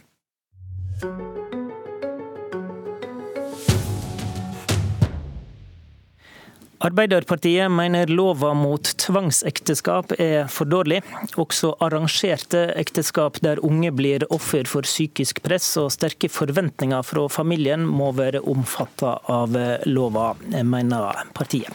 Arbeiderpartiet 6.83 7.71
mener 7.71 8.07
lova 8.11 8.49
mot 8.53 8.89
tvangsekteskap 8.99 10.11
er 10.19 10.49
for 10.51 10.67
dårlig. 10.67 10.97
Også 11.39 11.69
arrangerte 11.79 12.65
ekteskap 12.75 13.39
der 13.45 13.61
unge 13.63 13.93
blir 13.95 14.25
offer 14.35 14.67
for 14.67 14.83
psykisk 14.83 15.39
press 15.45 15.69
og 15.79 15.93
sterke 15.95 16.27
forventninger 16.27 17.05
fra 17.07 17.23
familien, 17.31 17.87
må 17.87 18.11
være 18.17 18.43
omfatta 18.51 19.13
av 19.31 19.55
lova, 19.87 20.33
mener 20.51 21.23
partiet. 21.31 21.71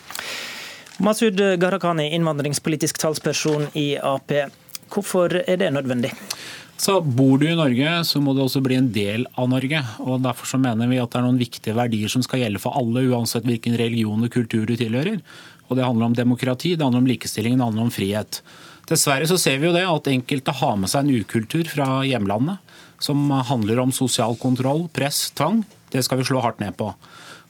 Masud 1.00 1.40
Gharahkhani, 1.40 2.10
innvandringspolitisk 2.12 3.00
talsperson 3.00 3.70
i 3.80 3.94
Ap. 3.96 4.34
Hvorfor 4.92 5.40
er 5.40 5.56
det 5.56 5.72
nødvendig? 5.72 6.12
Så 6.78 7.00
Bor 7.02 7.40
du 7.40 7.48
i 7.48 7.56
Norge, 7.58 7.90
så 8.06 8.20
må 8.22 8.32
du 8.36 8.44
også 8.44 8.60
bli 8.62 8.76
en 8.78 8.92
del 8.94 9.24
av 9.34 9.48
Norge. 9.50 9.80
og 9.98 10.22
Derfor 10.22 10.46
så 10.46 10.60
mener 10.62 10.86
vi 10.86 11.00
at 11.02 11.10
det 11.10 11.18
er 11.18 11.26
noen 11.26 11.40
viktige 11.40 11.74
verdier 11.74 12.10
som 12.12 12.22
skal 12.22 12.44
gjelde 12.44 12.62
for 12.62 12.78
alle, 12.78 13.02
uansett 13.10 13.46
hvilken 13.48 13.74
religion 13.80 14.22
og 14.22 14.30
kultur 14.30 14.62
du 14.68 14.76
tilhører. 14.78 15.18
Og 15.68 15.76
Det 15.76 15.84
handler 15.84 16.06
om 16.06 16.14
demokrati, 16.14 16.76
det 16.76 16.86
handler 16.86 17.02
om 17.02 17.10
likestilling, 17.10 17.58
det 17.58 17.66
handler 17.66 17.88
om 17.88 17.90
frihet. 17.90 18.40
Dessverre 18.88 19.26
så 19.28 19.36
ser 19.36 19.58
vi 19.58 19.66
jo 19.66 19.74
det 19.74 19.84
at 19.84 20.06
enkelte 20.08 20.54
har 20.54 20.78
med 20.78 20.88
seg 20.88 21.04
en 21.04 21.18
ukultur 21.18 21.66
fra 21.68 21.88
hjemlandet 22.06 22.62
som 23.02 23.26
handler 23.30 23.82
om 23.82 23.92
sosial 23.92 24.38
kontroll, 24.38 24.86
press, 24.94 25.32
tvang. 25.36 25.64
Det 25.90 26.04
skal 26.06 26.22
vi 26.22 26.28
slå 26.30 26.40
hardt 26.40 26.62
ned 26.62 26.78
på. 26.78 26.92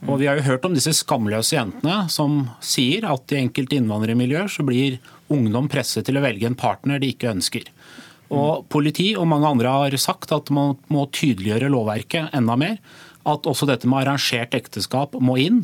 Og 0.08 0.18
Vi 0.18 0.26
har 0.26 0.38
jo 0.38 0.46
hørt 0.46 0.64
om 0.64 0.74
disse 0.74 0.94
skamløse 0.94 1.56
jentene 1.56 2.08
som 2.10 2.48
sier 2.62 3.04
at 3.10 3.32
i 3.34 3.42
enkelte 3.42 3.76
innvandrermiljøer 3.76 4.48
så 4.48 4.64
blir 4.64 5.00
ungdom 5.28 5.68
presset 5.68 6.06
til 6.06 6.16
å 6.16 6.24
velge 6.24 6.46
en 6.46 6.58
partner 6.58 6.98
de 7.02 7.12
ikke 7.12 7.32
ønsker. 7.32 7.66
Og 8.34 8.66
Politi 8.72 9.12
og 9.16 9.28
mange 9.30 9.48
andre 9.48 9.72
har 9.72 9.96
sagt 10.00 10.32
at 10.36 10.50
man 10.54 10.76
må 10.92 11.06
tydeliggjøre 11.14 11.70
lovverket 11.72 12.34
enda 12.36 12.56
mer. 12.60 12.76
At 13.28 13.48
også 13.48 13.68
dette 13.68 13.88
med 13.88 14.02
arrangert 14.02 14.56
ekteskap 14.56 15.16
må 15.20 15.38
inn 15.40 15.62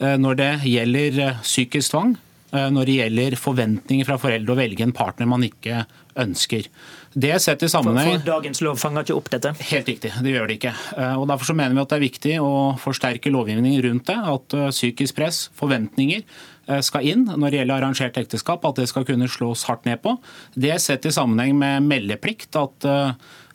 eh, 0.00 0.16
når 0.20 0.40
det 0.40 0.52
gjelder 0.68 1.20
eh, 1.26 1.42
psykisk 1.44 1.94
tvang. 1.94 2.16
Eh, 2.56 2.66
når 2.72 2.88
det 2.88 2.98
gjelder 3.00 3.38
forventninger 3.40 4.08
fra 4.08 4.18
foreldre 4.20 4.56
å 4.56 4.58
velge 4.58 4.86
en 4.86 4.96
partner 4.96 5.28
man 5.30 5.44
ikke 5.46 5.84
ønsker. 6.16 6.70
Det 7.12 7.34
sett 7.44 7.62
i 7.66 7.68
sammenheng... 7.68 8.14
For, 8.14 8.22
for 8.22 8.30
dagens 8.32 8.62
lov 8.64 8.80
fanger 8.80 9.04
ikke 9.04 9.16
opp 9.18 9.30
dette? 9.34 9.52
Helt 9.70 9.88
riktig, 9.92 10.14
det 10.24 10.32
gjør 10.32 10.48
det 10.48 10.58
ikke. 10.58 10.72
Og 11.20 11.26
Derfor 11.28 11.50
så 11.50 11.56
mener 11.56 11.76
vi 11.76 11.82
at 11.82 11.92
det 11.92 11.98
er 11.98 12.04
viktig 12.06 12.34
å 12.40 12.52
forsterke 12.80 13.32
lovgivningen 13.32 13.82
rundt 13.84 14.08
det. 14.08 14.16
At 14.32 14.56
psykisk 14.72 15.18
press, 15.18 15.42
forventninger, 15.56 16.24
Eh, 16.66 16.82
skal 16.82 17.06
inn 17.06 17.26
når 17.28 17.52
det 17.52 17.58
gjelder 17.60 17.78
arrangert 17.78 18.16
ekteskap, 18.18 18.64
at 18.66 18.78
det 18.80 18.88
skal 18.90 19.06
kunne 19.06 19.30
slås 19.30 19.64
hardt 19.68 19.86
ned 19.86 20.00
på. 20.02 20.16
Det 20.58 20.74
sett 20.82 21.06
i 21.06 21.14
sammenheng 21.14 21.54
med 21.58 21.86
meldeplikt. 21.86 22.56
at 22.58 22.86
eh, 22.90 23.12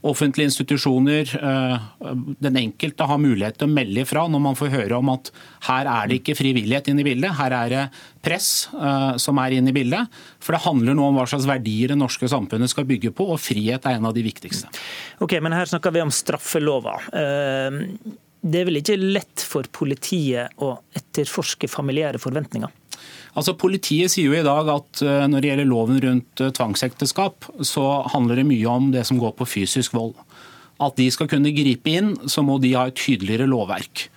offentlige 0.07 0.49
institusjoner, 0.49 1.29
den 2.41 2.57
enkelte 2.57 3.05
har 3.05 3.19
mulighet 3.21 3.59
til 3.59 3.69
å 3.69 3.73
melde 3.73 4.01
ifra 4.01 4.23
når 4.31 4.41
man 4.43 4.57
får 4.57 4.71
høre 4.73 4.97
om 4.97 5.11
at 5.13 5.29
her 5.67 5.89
er 5.91 6.09
det 6.09 6.21
ikke 6.21 6.37
frivillighet 6.39 6.89
inne 6.89 7.03
i 7.03 7.07
bildet, 7.11 7.35
her 7.37 7.55
er 7.57 7.73
det 7.73 7.83
press 8.25 8.49
som 9.21 9.41
er 9.43 9.57
inne 9.57 9.69
i 9.69 9.75
bildet. 9.75 10.09
For 10.41 10.57
det 10.57 10.63
handler 10.65 10.97
nå 10.97 11.05
om 11.09 11.19
hva 11.19 11.27
slags 11.29 11.45
verdier 11.49 11.93
det 11.93 11.99
norske 12.01 12.29
samfunnet 12.31 12.73
skal 12.73 12.87
bygge 12.89 13.13
på, 13.13 13.29
og 13.33 13.41
frihet 13.41 13.85
er 13.85 13.99
en 13.99 14.09
av 14.09 14.17
de 14.17 14.25
viktigste. 14.25 14.71
Ok, 15.21 15.37
men 15.43 15.53
Her 15.53 15.69
snakker 15.69 15.93
vi 15.93 16.01
om 16.01 16.13
straffelova. 16.13 16.97
Det 18.41 18.57
er 18.57 18.65
vel 18.65 18.81
ikke 18.81 18.97
lett 18.97 19.43
for 19.45 19.67
politiet 19.69 20.57
å 20.65 20.73
etterforske 20.97 21.69
familiære 21.69 22.21
forventninger? 22.21 22.71
Altså, 23.31 23.55
Politiet 23.55 24.11
sier 24.11 24.27
jo 24.27 24.35
i 24.35 24.45
dag 24.45 24.69
at 24.73 25.01
eh, 25.05 25.25
når 25.31 25.41
det 25.41 25.51
gjelder 25.51 25.69
loven 25.69 25.99
rundt 26.03 26.43
eh, 26.43 26.51
tvangsekteskap, 26.57 27.47
så 27.67 27.85
handler 28.11 28.41
det 28.41 28.47
mye 28.49 28.71
om 28.71 28.89
det 28.95 29.05
som 29.07 29.19
går 29.21 29.35
på 29.39 29.47
fysisk 29.47 29.95
vold. 29.95 30.17
At 30.81 30.97
de 30.99 31.07
skal 31.13 31.29
kunne 31.31 31.53
gripe 31.55 31.93
inn, 31.93 32.15
så 32.31 32.43
må 32.43 32.57
de 32.59 32.73
ha 32.75 32.89
et 32.89 32.99
tydeligere 32.99 33.47
lovverk. 33.49 34.09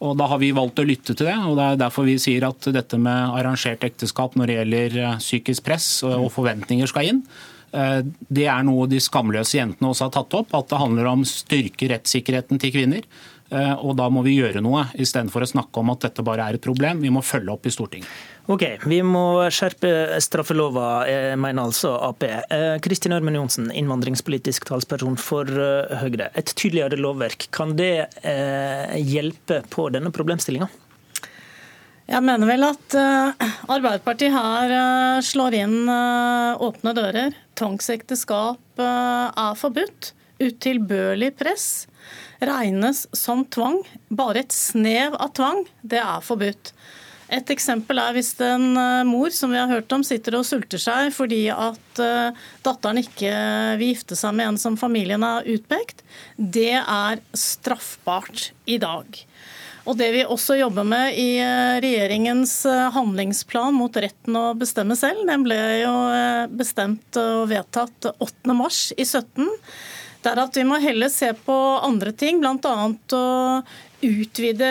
Og 0.00 0.16
Da 0.16 0.30
har 0.30 0.40
vi 0.40 0.52
valgt 0.56 0.80
å 0.80 0.86
lytte 0.86 1.12
til 1.12 1.26
det, 1.28 1.36
og 1.44 1.58
det 1.58 1.64
er 1.66 1.80
derfor 1.82 2.06
vi 2.06 2.16
sier 2.22 2.46
at 2.46 2.70
dette 2.72 2.96
med 3.00 3.34
arrangert 3.36 3.82
ekteskap 3.84 4.36
når 4.38 4.48
det 4.48 4.58
gjelder 4.60 5.00
eh, 5.00 5.16
psykisk 5.20 5.66
press 5.66 5.88
og 6.06 6.30
forventninger 6.36 6.90
skal 6.90 7.10
inn, 7.10 7.24
det 7.70 8.48
er 8.50 8.64
noe 8.66 8.88
de 8.90 8.98
skamløse 8.98 9.54
jentene 9.54 9.92
også 9.92 10.08
har 10.08 10.14
tatt 10.16 10.34
opp. 10.34 10.48
At 10.58 10.72
det 10.72 10.80
handler 10.80 11.06
om 11.06 11.20
styrke 11.22 11.86
rettssikkerheten 11.92 12.58
til 12.58 12.72
kvinner. 12.74 13.04
Og 13.50 13.96
da 13.98 14.04
må 14.12 14.22
vi 14.22 14.36
gjøre 14.36 14.60
noe, 14.62 14.84
istedenfor 14.94 15.42
å 15.42 15.48
snakke 15.50 15.80
om 15.82 15.90
at 15.90 16.04
dette 16.04 16.22
bare 16.22 16.44
er 16.46 16.58
et 16.58 16.62
problem. 16.62 17.00
Vi 17.02 17.10
må 17.10 17.22
følge 17.26 17.50
opp 17.50 17.66
i 17.66 17.72
Stortinget. 17.74 18.10
Ok, 18.50 18.64
Vi 18.84 18.98
må 19.06 19.44
skjerpe 19.54 20.18
straffelova, 20.18 21.06
eh, 21.06 21.36
mener 21.36 21.68
altså 21.68 21.92
Ap. 22.02 22.24
Eh, 22.24 22.78
Kristin 22.82 23.12
Ørmen 23.12 23.36
Johnsen, 23.36 23.70
innvandringspolitisk 23.70 24.64
talsperson 24.66 25.16
for 25.16 25.46
eh, 25.46 25.94
Høyre. 26.00 26.30
Et 26.34 26.50
tydeligere 26.56 26.98
lovverk, 26.98 27.46
kan 27.52 27.76
det 27.76 28.08
hjelpe 28.96 29.62
på 29.70 29.86
denne 29.92 30.10
problemstillinga? 30.10 30.68
Jeg 32.10 32.22
mener 32.26 32.48
vel 32.48 32.64
at 32.66 32.94
Arbeiderpartiet 33.70 34.34
her 34.34 35.22
slår 35.22 35.54
inn 35.60 35.76
åpne 35.86 36.94
dører. 36.96 37.36
Tvangsekteskap 37.54 38.82
er 38.82 39.54
forbudt. 39.60 40.10
Utilbørlig 40.40 41.34
press 41.38 41.70
regnes 42.40 43.06
som 43.16 43.44
tvang. 43.44 43.82
Bare 44.08 44.44
et 44.44 44.54
snev 44.54 45.16
av 45.20 45.34
tvang, 45.36 45.64
det 45.82 46.00
er 46.02 46.24
forbudt. 46.24 46.72
Et 47.30 47.50
eksempel 47.54 48.00
er 48.02 48.14
hvis 48.16 48.32
en 48.42 48.72
eh, 48.74 49.06
mor 49.06 49.30
som 49.34 49.52
vi 49.54 49.60
har 49.60 49.70
hørt 49.70 49.92
om, 49.94 50.02
sitter 50.06 50.34
og 50.40 50.46
sulter 50.48 50.82
seg 50.82 51.12
fordi 51.14 51.44
at 51.54 52.02
eh, 52.02 52.40
datteren 52.66 52.98
ikke 53.04 53.30
vil 53.78 53.92
gifte 53.92 54.18
seg 54.18 54.34
med 54.34 54.50
en 54.50 54.58
som 54.58 54.78
familien 54.80 55.22
har 55.22 55.46
utpekt. 55.46 56.02
Det 56.34 56.74
er 56.80 57.22
straffbart 57.30 58.50
i 58.66 58.80
dag. 58.82 59.22
Og 59.88 59.96
Det 59.96 60.10
vi 60.12 60.26
også 60.26 60.58
jobber 60.58 60.84
med 60.90 61.14
i 61.22 61.28
eh, 61.38 61.78
regjeringens 61.86 62.56
handlingsplan 62.98 63.78
mot 63.78 63.94
retten 63.94 64.34
å 64.34 64.48
bestemme 64.58 64.98
selv, 64.98 65.22
den 65.30 65.46
ble 65.46 65.60
jo 65.84 65.94
bestemt 66.50 67.14
og 67.20 67.46
vedtatt 67.54 68.10
8. 68.10 68.58
mars 68.58 68.88
i 68.98 69.06
17 69.06 69.46
det 70.20 70.32
er 70.32 70.42
at 70.42 70.56
vi 70.58 70.66
må 70.68 70.80
heller 70.82 71.08
se 71.12 71.30
på 71.46 71.54
andre 71.80 72.12
ting, 72.12 72.42
bl.a. 72.42 72.74
å 73.16 73.24
utvide 74.00 74.68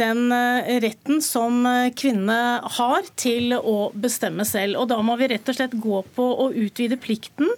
den 0.00 0.32
eh, 0.32 0.78
retten 0.84 1.22
som 1.24 1.60
eh, 1.68 1.90
kvinnene 1.96 2.60
har 2.78 3.08
til 3.20 3.54
å 3.58 3.90
bestemme 3.92 4.46
selv. 4.48 4.80
Og 4.80 4.88
Da 4.92 5.00
må 5.04 5.16
vi 5.20 5.28
rett 5.32 5.48
og 5.48 5.58
slett 5.58 5.76
gå 5.76 6.02
på 6.16 6.28
å 6.44 6.50
utvide 6.52 7.00
plikten 7.00 7.50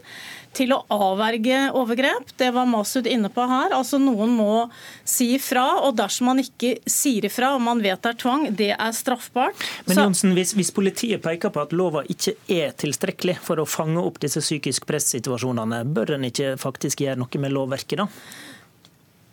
til 0.57 0.73
å 0.75 0.80
avverge 0.90 1.59
overgrep. 1.78 2.33
Det 2.40 2.50
var 2.54 2.69
Masud 2.69 3.07
inne 3.07 3.30
på 3.33 3.45
her. 3.47 3.75
Altså 3.76 4.00
Noen 4.02 4.33
må 4.35 4.66
si 5.09 5.33
ifra, 5.37 5.66
og 5.87 5.97
dersom 6.00 6.30
man 6.33 6.42
ikke 6.42 6.76
sier 6.90 7.28
ifra 7.28 7.52
og 7.54 7.62
man 7.64 7.83
vet 7.83 8.02
det 8.02 8.14
er 8.14 8.19
tvang, 8.21 8.47
det 8.59 8.71
er 8.75 8.97
straffbart. 8.97 9.64
Men 9.87 10.02
Jonsen, 10.04 10.35
hvis, 10.37 10.54
hvis, 10.59 10.73
politiet 10.75 11.23
peker 11.23 11.52
på 11.54 11.62
at 11.62 11.75
lova 11.76 12.02
ikke 12.11 12.37
er 12.50 12.75
tilstrekkelig 12.78 13.38
for 13.45 13.62
å 13.62 13.69
fange 13.69 14.02
opp 14.02 14.21
disse 14.23 14.42
psykisk 14.42 14.88
press-situasjonene, 14.90 15.85
bør 15.95 16.16
en 16.16 16.26
ikke 16.30 16.57
faktisk 16.61 17.04
gjøre 17.04 17.21
noe 17.21 17.42
med 17.42 17.54
lovverket 17.54 18.02
da? 18.02 18.09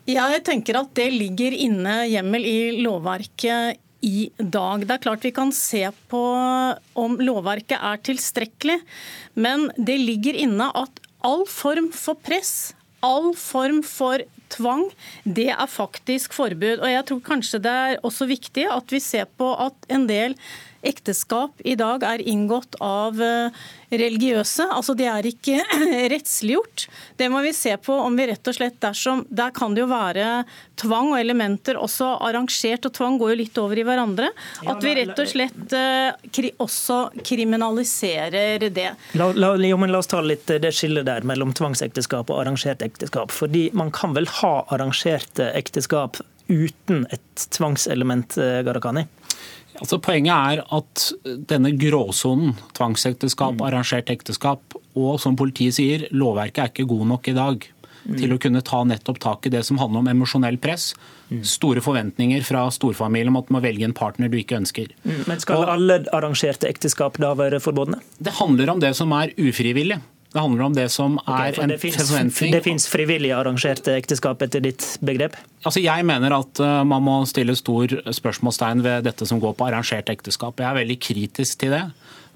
Jeg 0.08 0.40
tenker 0.46 0.78
at 0.80 0.94
det 0.96 1.10
ligger 1.12 1.52
inne 1.52 2.00
hjemmel 2.08 2.46
i 2.48 2.58
lovverket 2.80 3.82
i 4.00 4.28
dag. 4.38 4.86
Det 4.86 4.94
er 4.94 5.02
klart 5.02 5.26
vi 5.26 5.34
kan 5.34 5.50
se 5.52 5.82
på 6.08 6.22
om 7.02 7.18
lovverket 7.20 7.76
er 7.76 8.00
tilstrekkelig, 8.06 8.78
men 9.42 9.68
det 9.76 9.98
ligger 10.00 10.38
inne 10.38 10.70
at 10.78 11.02
all 11.24 11.44
form 11.48 11.90
for 11.94 12.14
press, 12.14 12.74
all 13.02 13.32
form 13.36 13.82
for 13.86 14.22
tvang, 14.52 14.88
det 15.24 15.50
er 15.52 15.68
faktisk 15.70 16.34
forbud. 16.36 16.80
Og 16.80 16.88
jeg 16.90 17.04
tror 17.08 17.20
kanskje 17.26 17.62
det 17.64 17.74
er 17.74 18.00
også 18.06 18.28
viktig 18.30 18.66
at 18.72 18.94
vi 18.94 19.00
ser 19.02 19.28
på 19.38 19.52
at 19.66 19.92
en 19.92 20.08
del 20.08 20.36
ekteskap 20.82 21.60
i 21.64 21.74
dag 21.78 22.02
er 22.06 22.22
inngått 22.22 22.76
av 22.84 23.18
eh, 23.22 23.54
religiøse. 23.90 24.68
Altså 24.70 24.94
de 24.98 25.08
er 25.10 25.26
ikke 25.26 25.58
rettsliggjort. 26.12 26.86
Det 27.18 27.28
må 27.32 27.42
vi 27.42 27.52
se 27.56 27.74
på 27.82 27.96
om 28.04 28.18
vi 28.18 28.28
rett 28.30 28.50
og 28.50 28.56
slett 28.56 28.78
dersom 28.82 29.24
Der 29.28 29.50
kan 29.56 29.74
det 29.74 29.82
jo 29.82 29.88
være 29.90 30.44
tvang 30.78 31.12
og 31.14 31.18
elementer 31.18 31.78
også 31.80 32.12
arrangert, 32.28 32.86
og 32.86 32.94
tvang 32.94 33.18
går 33.18 33.32
jo 33.32 33.40
litt 33.40 33.58
over 33.58 33.80
i 33.80 33.86
hverandre. 33.88 34.30
At 34.70 34.84
vi 34.84 34.94
rett 35.00 35.18
og 35.18 35.30
slett 35.30 35.74
uh, 35.74 36.52
også 36.62 37.00
kriminaliserer 37.26 38.68
det. 38.70 38.88
La, 39.18 39.32
la, 39.34 39.54
jo, 39.58 39.80
la 39.88 39.98
oss 39.98 40.10
ta 40.10 40.22
litt 40.22 40.50
eh, 40.50 40.62
det 40.62 40.74
skillet 40.76 41.08
der 41.08 41.26
mellom 41.26 41.54
tvangsekteskap 41.58 42.30
og 42.30 42.44
arrangert 42.44 42.84
ekteskap. 42.86 43.34
Fordi 43.34 43.68
man 43.74 43.90
kan 43.94 44.14
vel 44.14 44.30
ha 44.40 44.54
arrangerte 44.70 45.50
ekteskap 45.58 46.20
uten 46.48 47.04
et 47.12 47.48
tvangselement, 47.52 48.38
Gharahkhani? 48.38 49.04
Altså, 49.78 50.00
poenget 50.02 50.34
er 50.34 50.62
at 50.74 51.08
denne 51.50 51.72
gråsonen, 51.78 52.56
tvangsekteskap, 52.78 53.58
mm. 53.58 53.64
arrangert 53.68 54.10
ekteskap, 54.12 54.78
og 54.98 55.18
som 55.22 55.38
politiet 55.38 55.76
sier, 55.78 56.06
lovverket 56.10 56.64
er 56.64 56.72
ikke 56.72 56.88
god 56.90 57.04
nok 57.12 57.30
i 57.30 57.36
dag 57.36 57.68
mm. 58.08 58.16
til 58.18 58.34
å 58.34 58.40
kunne 58.42 58.62
ta 58.66 58.82
nettopp 58.88 59.20
tak 59.22 59.48
i 59.48 59.52
det 59.54 59.62
som 59.68 59.80
handler 59.80 60.02
om 60.02 60.10
emosjonell 60.10 60.58
press. 60.62 60.90
Mm. 61.30 61.42
Store 61.46 61.82
forventninger 61.84 62.44
fra 62.46 62.66
storfamilien 62.74 63.30
om 63.32 63.40
at 63.40 63.48
du 63.48 63.54
må 63.56 63.62
velge 63.64 63.86
en 63.86 63.96
partner 63.96 64.32
du 64.32 64.38
ikke 64.40 64.58
ønsker. 64.58 64.92
Mm. 65.04 65.24
Men 65.30 65.42
Skal 65.44 65.62
og, 65.62 65.72
alle 65.76 66.00
arrangerte 66.16 66.70
ekteskap 66.70 67.20
da 67.22 67.34
være 67.38 67.62
forbudne? 67.62 68.00
Det 68.18 68.38
handler 68.40 68.74
om 68.74 68.82
det 68.82 68.94
som 68.98 69.14
er 69.16 69.34
ufrivillig. 69.38 70.00
Det 70.28 70.40
handler 70.40 70.64
om 70.66 70.74
det 70.76 70.88
som 70.92 71.16
er 71.22 71.54
okay, 71.54 71.62
en 71.64 71.72
finnes, 71.80 72.02
forventning. 72.10 72.52
Det 72.52 72.60
fins 72.66 72.84
frivillig 72.92 73.30
arrangerte 73.32 73.94
ekteskap 73.96 74.42
etter 74.44 74.60
ditt 74.60 74.84
begrep? 75.00 75.38
Altså 75.64 75.80
jeg 75.80 76.04
mener 76.08 76.34
at 76.36 76.60
uh, 76.60 76.82
man 76.84 77.04
må 77.06 77.14
stille 77.28 77.56
stor 77.56 77.94
spørsmålstegn 78.12 78.84
ved 78.84 79.08
dette 79.08 79.28
som 79.28 79.40
går 79.40 79.56
på 79.56 79.68
arrangert 79.70 80.12
ekteskap. 80.12 80.60
Jeg 80.60 80.68
er 80.68 80.80
veldig 80.82 80.98
kritisk 81.00 81.62
til 81.64 81.72
det. 81.72 81.86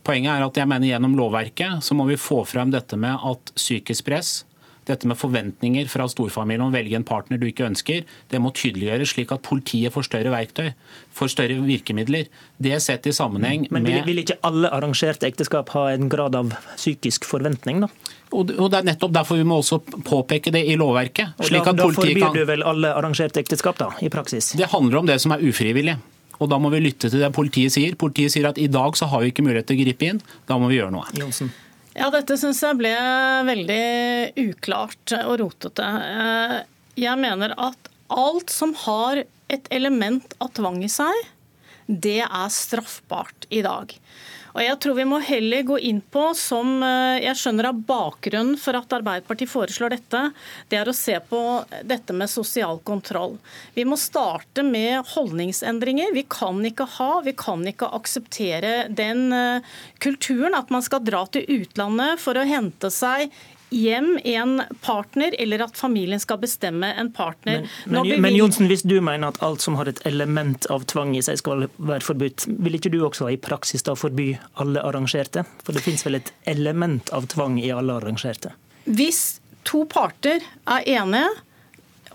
Poenget 0.06 0.32
er 0.32 0.46
at 0.46 0.56
jeg 0.58 0.70
mener 0.70 0.88
gjennom 0.88 1.18
lovverket 1.18 1.84
så 1.84 1.94
må 1.94 2.08
vi 2.08 2.18
få 2.18 2.40
frem 2.48 2.72
dette 2.72 2.96
med 2.98 3.12
at 3.28 3.52
psykisk 3.60 4.08
press, 4.08 4.40
dette 4.88 5.06
med 5.06 5.18
forventninger 5.18 5.86
fra 5.90 6.08
storfamilien 6.10 6.64
om 6.64 6.72
å 6.72 6.74
velge 6.74 6.98
en 6.98 7.06
partner 7.06 7.38
du 7.38 7.46
ikke 7.48 7.68
ønsker, 7.68 8.06
det 8.32 8.40
må 8.42 8.50
tydeliggjøres 8.56 9.14
slik 9.14 9.34
at 9.34 9.44
politiet 9.46 9.94
får 9.94 10.08
større 10.08 10.32
verktøy, 10.34 10.72
får 11.14 11.32
større 11.34 11.58
virkemidler. 11.62 12.30
Det 12.62 12.74
er 12.74 12.82
sett 12.82 13.06
i 13.06 13.14
sammenheng 13.14 13.68
med 13.70 13.78
Men 13.78 13.90
vil, 13.90 14.02
vil 14.08 14.22
ikke 14.24 14.40
alle 14.46 14.70
arrangerte 14.74 15.28
ekteskap 15.28 15.70
ha 15.76 15.88
en 15.92 16.10
grad 16.12 16.34
av 16.38 16.54
psykisk 16.76 17.28
forventning, 17.28 17.84
da? 17.86 17.92
Og 18.32 18.48
Det 18.48 18.78
er 18.78 18.86
nettopp 18.88 19.12
derfor 19.12 19.36
vi 19.36 19.44
må 19.44 19.58
også 19.60 19.82
påpeke 20.08 20.52
det 20.54 20.64
i 20.64 20.76
lovverket. 20.80 21.36
slik 21.44 21.66
at 21.68 21.76
Da 21.76 21.88
forbyr 21.88 22.32
du 22.32 22.44
vel 22.48 22.64
alle 22.64 22.94
arrangerte 22.96 23.42
ekteskap, 23.42 23.78
da, 23.78 23.90
i 24.00 24.08
praksis? 24.08 24.54
Det 24.56 24.70
handler 24.72 25.02
om 25.02 25.06
det 25.06 25.20
som 25.20 25.32
er 25.36 25.44
ufrivillig. 25.44 25.98
Og 26.40 26.48
Da 26.48 26.58
må 26.58 26.72
vi 26.72 26.80
lytte 26.80 27.10
til 27.10 27.20
det 27.20 27.32
politiet 27.32 27.74
sier. 27.74 27.94
Politiet 27.94 28.32
sier 28.32 28.48
at 28.48 28.58
i 28.58 28.66
dag 28.66 28.96
så 28.98 29.06
har 29.06 29.22
vi 29.22 29.30
ikke 29.30 29.44
mulighet 29.44 29.68
til 29.68 29.78
å 29.78 29.84
gripe 29.84 30.08
inn. 30.08 30.22
Da 30.48 30.58
må 30.58 30.68
vi 30.72 30.80
gjøre 30.80 30.90
noe. 30.90 31.06
Jonsen. 31.14 31.52
Ja, 31.92 32.08
dette 32.08 32.38
syns 32.40 32.62
jeg 32.64 32.78
ble 32.80 32.92
veldig 33.44 33.82
uklart 34.48 35.12
og 35.18 35.34
rotete. 35.42 35.84
Eh, 35.84 36.54
jeg 37.04 37.20
mener 37.20 37.52
at 37.60 37.90
alt 38.12 38.52
som 38.52 38.72
har 38.86 39.24
et 39.52 39.68
element 39.74 40.32
av 40.40 40.54
tvang 40.56 40.80
i 40.84 40.90
seg, 40.92 41.12
det 41.86 42.22
er 42.24 42.54
straffbart 42.54 43.44
i 43.52 43.60
dag. 43.64 43.92
Og 44.52 44.60
jeg 44.60 44.78
tror 44.84 44.96
vi 44.98 45.06
må 45.08 45.20
heller 45.24 45.64
gå 45.66 45.78
inn 45.88 46.00
på, 46.12 46.24
som 46.36 46.82
eh, 46.84 47.22
jeg 47.24 47.38
skjønner 47.40 47.70
av 47.70 47.80
bakgrunnen 47.88 48.58
for 48.60 48.76
at 48.76 48.92
Arbeiderpartiet 48.98 49.50
foreslår 49.52 49.94
dette, 49.96 50.22
det 50.68 50.80
er 50.80 50.90
å 50.90 50.96
se 50.96 51.16
på 51.28 51.40
dette 51.88 52.16
med 52.16 52.30
sosial 52.30 52.82
kontroll. 52.84 53.38
Vi 53.76 53.86
må 53.88 53.96
starte 54.00 54.64
med 54.66 55.08
holdningsendringer. 55.14 56.12
Vi 56.16 56.26
kan 56.28 56.60
ikke 56.68 56.88
ha, 56.98 57.12
vi 57.24 57.36
kan 57.38 57.64
ikke 57.68 57.90
akseptere 57.96 58.74
den 58.92 59.32
eh, 59.36 59.72
kulturen 60.02 60.58
at 60.58 60.72
man 60.74 60.84
skal 60.84 61.04
dra 61.04 61.24
til 61.32 61.48
utlandet 61.62 62.20
for 62.20 62.36
å 62.36 62.46
hente 62.48 62.92
seg 62.92 63.32
hjem 63.72 64.18
en 64.28 64.62
partner, 64.84 65.34
eller 65.38 65.64
at 65.64 65.76
familien 65.76 66.20
skal 66.20 66.40
bestemme 66.42 66.92
en 66.94 67.12
partner. 67.12 67.66
Men, 67.84 68.08
men, 68.08 68.20
men 68.22 68.36
Jonsen, 68.36 68.68
hvis 68.70 68.84
du 68.86 68.98
mener 69.00 69.32
at 69.32 69.40
alt 69.42 69.64
som 69.64 69.78
har 69.80 69.90
et 69.90 70.02
element 70.08 70.66
av 70.72 70.86
tvang 70.92 71.16
i 71.16 71.22
seg 71.24 71.40
skal 71.40 71.66
være 71.76 72.04
forbudt, 72.04 72.46
vil 72.62 72.78
ikke 72.78 72.92
du 72.92 73.00
også 73.06 73.30
i 73.32 73.38
praksis 73.40 73.86
da 73.88 73.96
forby 73.98 74.32
alle 74.62 74.82
arrangerte? 74.84 75.46
For 75.64 75.76
det 75.76 75.84
finnes 75.84 76.04
vel 76.06 76.20
et 76.20 76.34
element 76.50 77.12
av 77.16 77.28
tvang 77.32 77.58
i 77.62 77.70
alle 77.72 77.96
arrangerte? 78.00 78.54
Hvis 78.84 79.40
to 79.68 79.84
parter 79.90 80.42
er 80.66 80.86
enige 80.90 81.30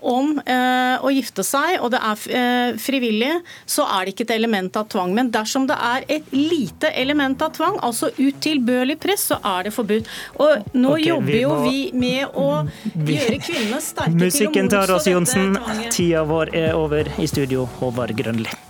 om 0.01 0.37
eh, 0.39 0.97
å 1.03 1.11
gifte 1.13 1.45
seg, 1.45 1.77
og 1.81 1.91
det 1.93 2.01
er 2.03 2.25
eh, 2.39 2.77
frivillig, 2.81 3.33
så 3.65 3.87
er 3.97 4.05
det 4.05 4.15
ikke 4.15 4.27
et 4.27 4.35
element 4.37 4.79
av 4.79 4.87
tvang. 4.91 5.15
Men 5.17 5.31
dersom 5.33 5.67
det 5.69 5.77
er 5.77 6.05
et 6.17 6.29
lite 6.35 6.91
element 6.93 7.41
av 7.41 7.55
tvang, 7.57 7.79
altså 7.85 8.11
utilbørlig 8.17 8.99
press, 9.01 9.27
så 9.31 9.39
er 9.55 9.67
det 9.67 9.75
forbudt. 9.75 10.11
Og 10.37 10.71
nå 10.77 10.95
okay, 10.95 11.09
jobber 11.09 11.33
vi 11.33 11.41
jo 11.41 11.55
vi 11.65 11.81
med 11.97 12.37
å 12.37 12.47
gjøre 12.93 13.41
kvinnene 13.41 13.81
sterke 13.83 14.13
til 14.13 14.21
å 14.21 14.27
Musikken 14.27 14.71
tar 14.71 14.93
oss, 14.93 15.07
motstå 15.07 15.15
Johnsen. 15.15 15.91
Tida 15.91 16.23
vår 16.27 16.55
er 16.55 16.71
over. 16.77 17.11
I 17.17 17.27
studio, 17.29 17.67
Håvard 17.79 18.15
Grønli. 18.17 18.66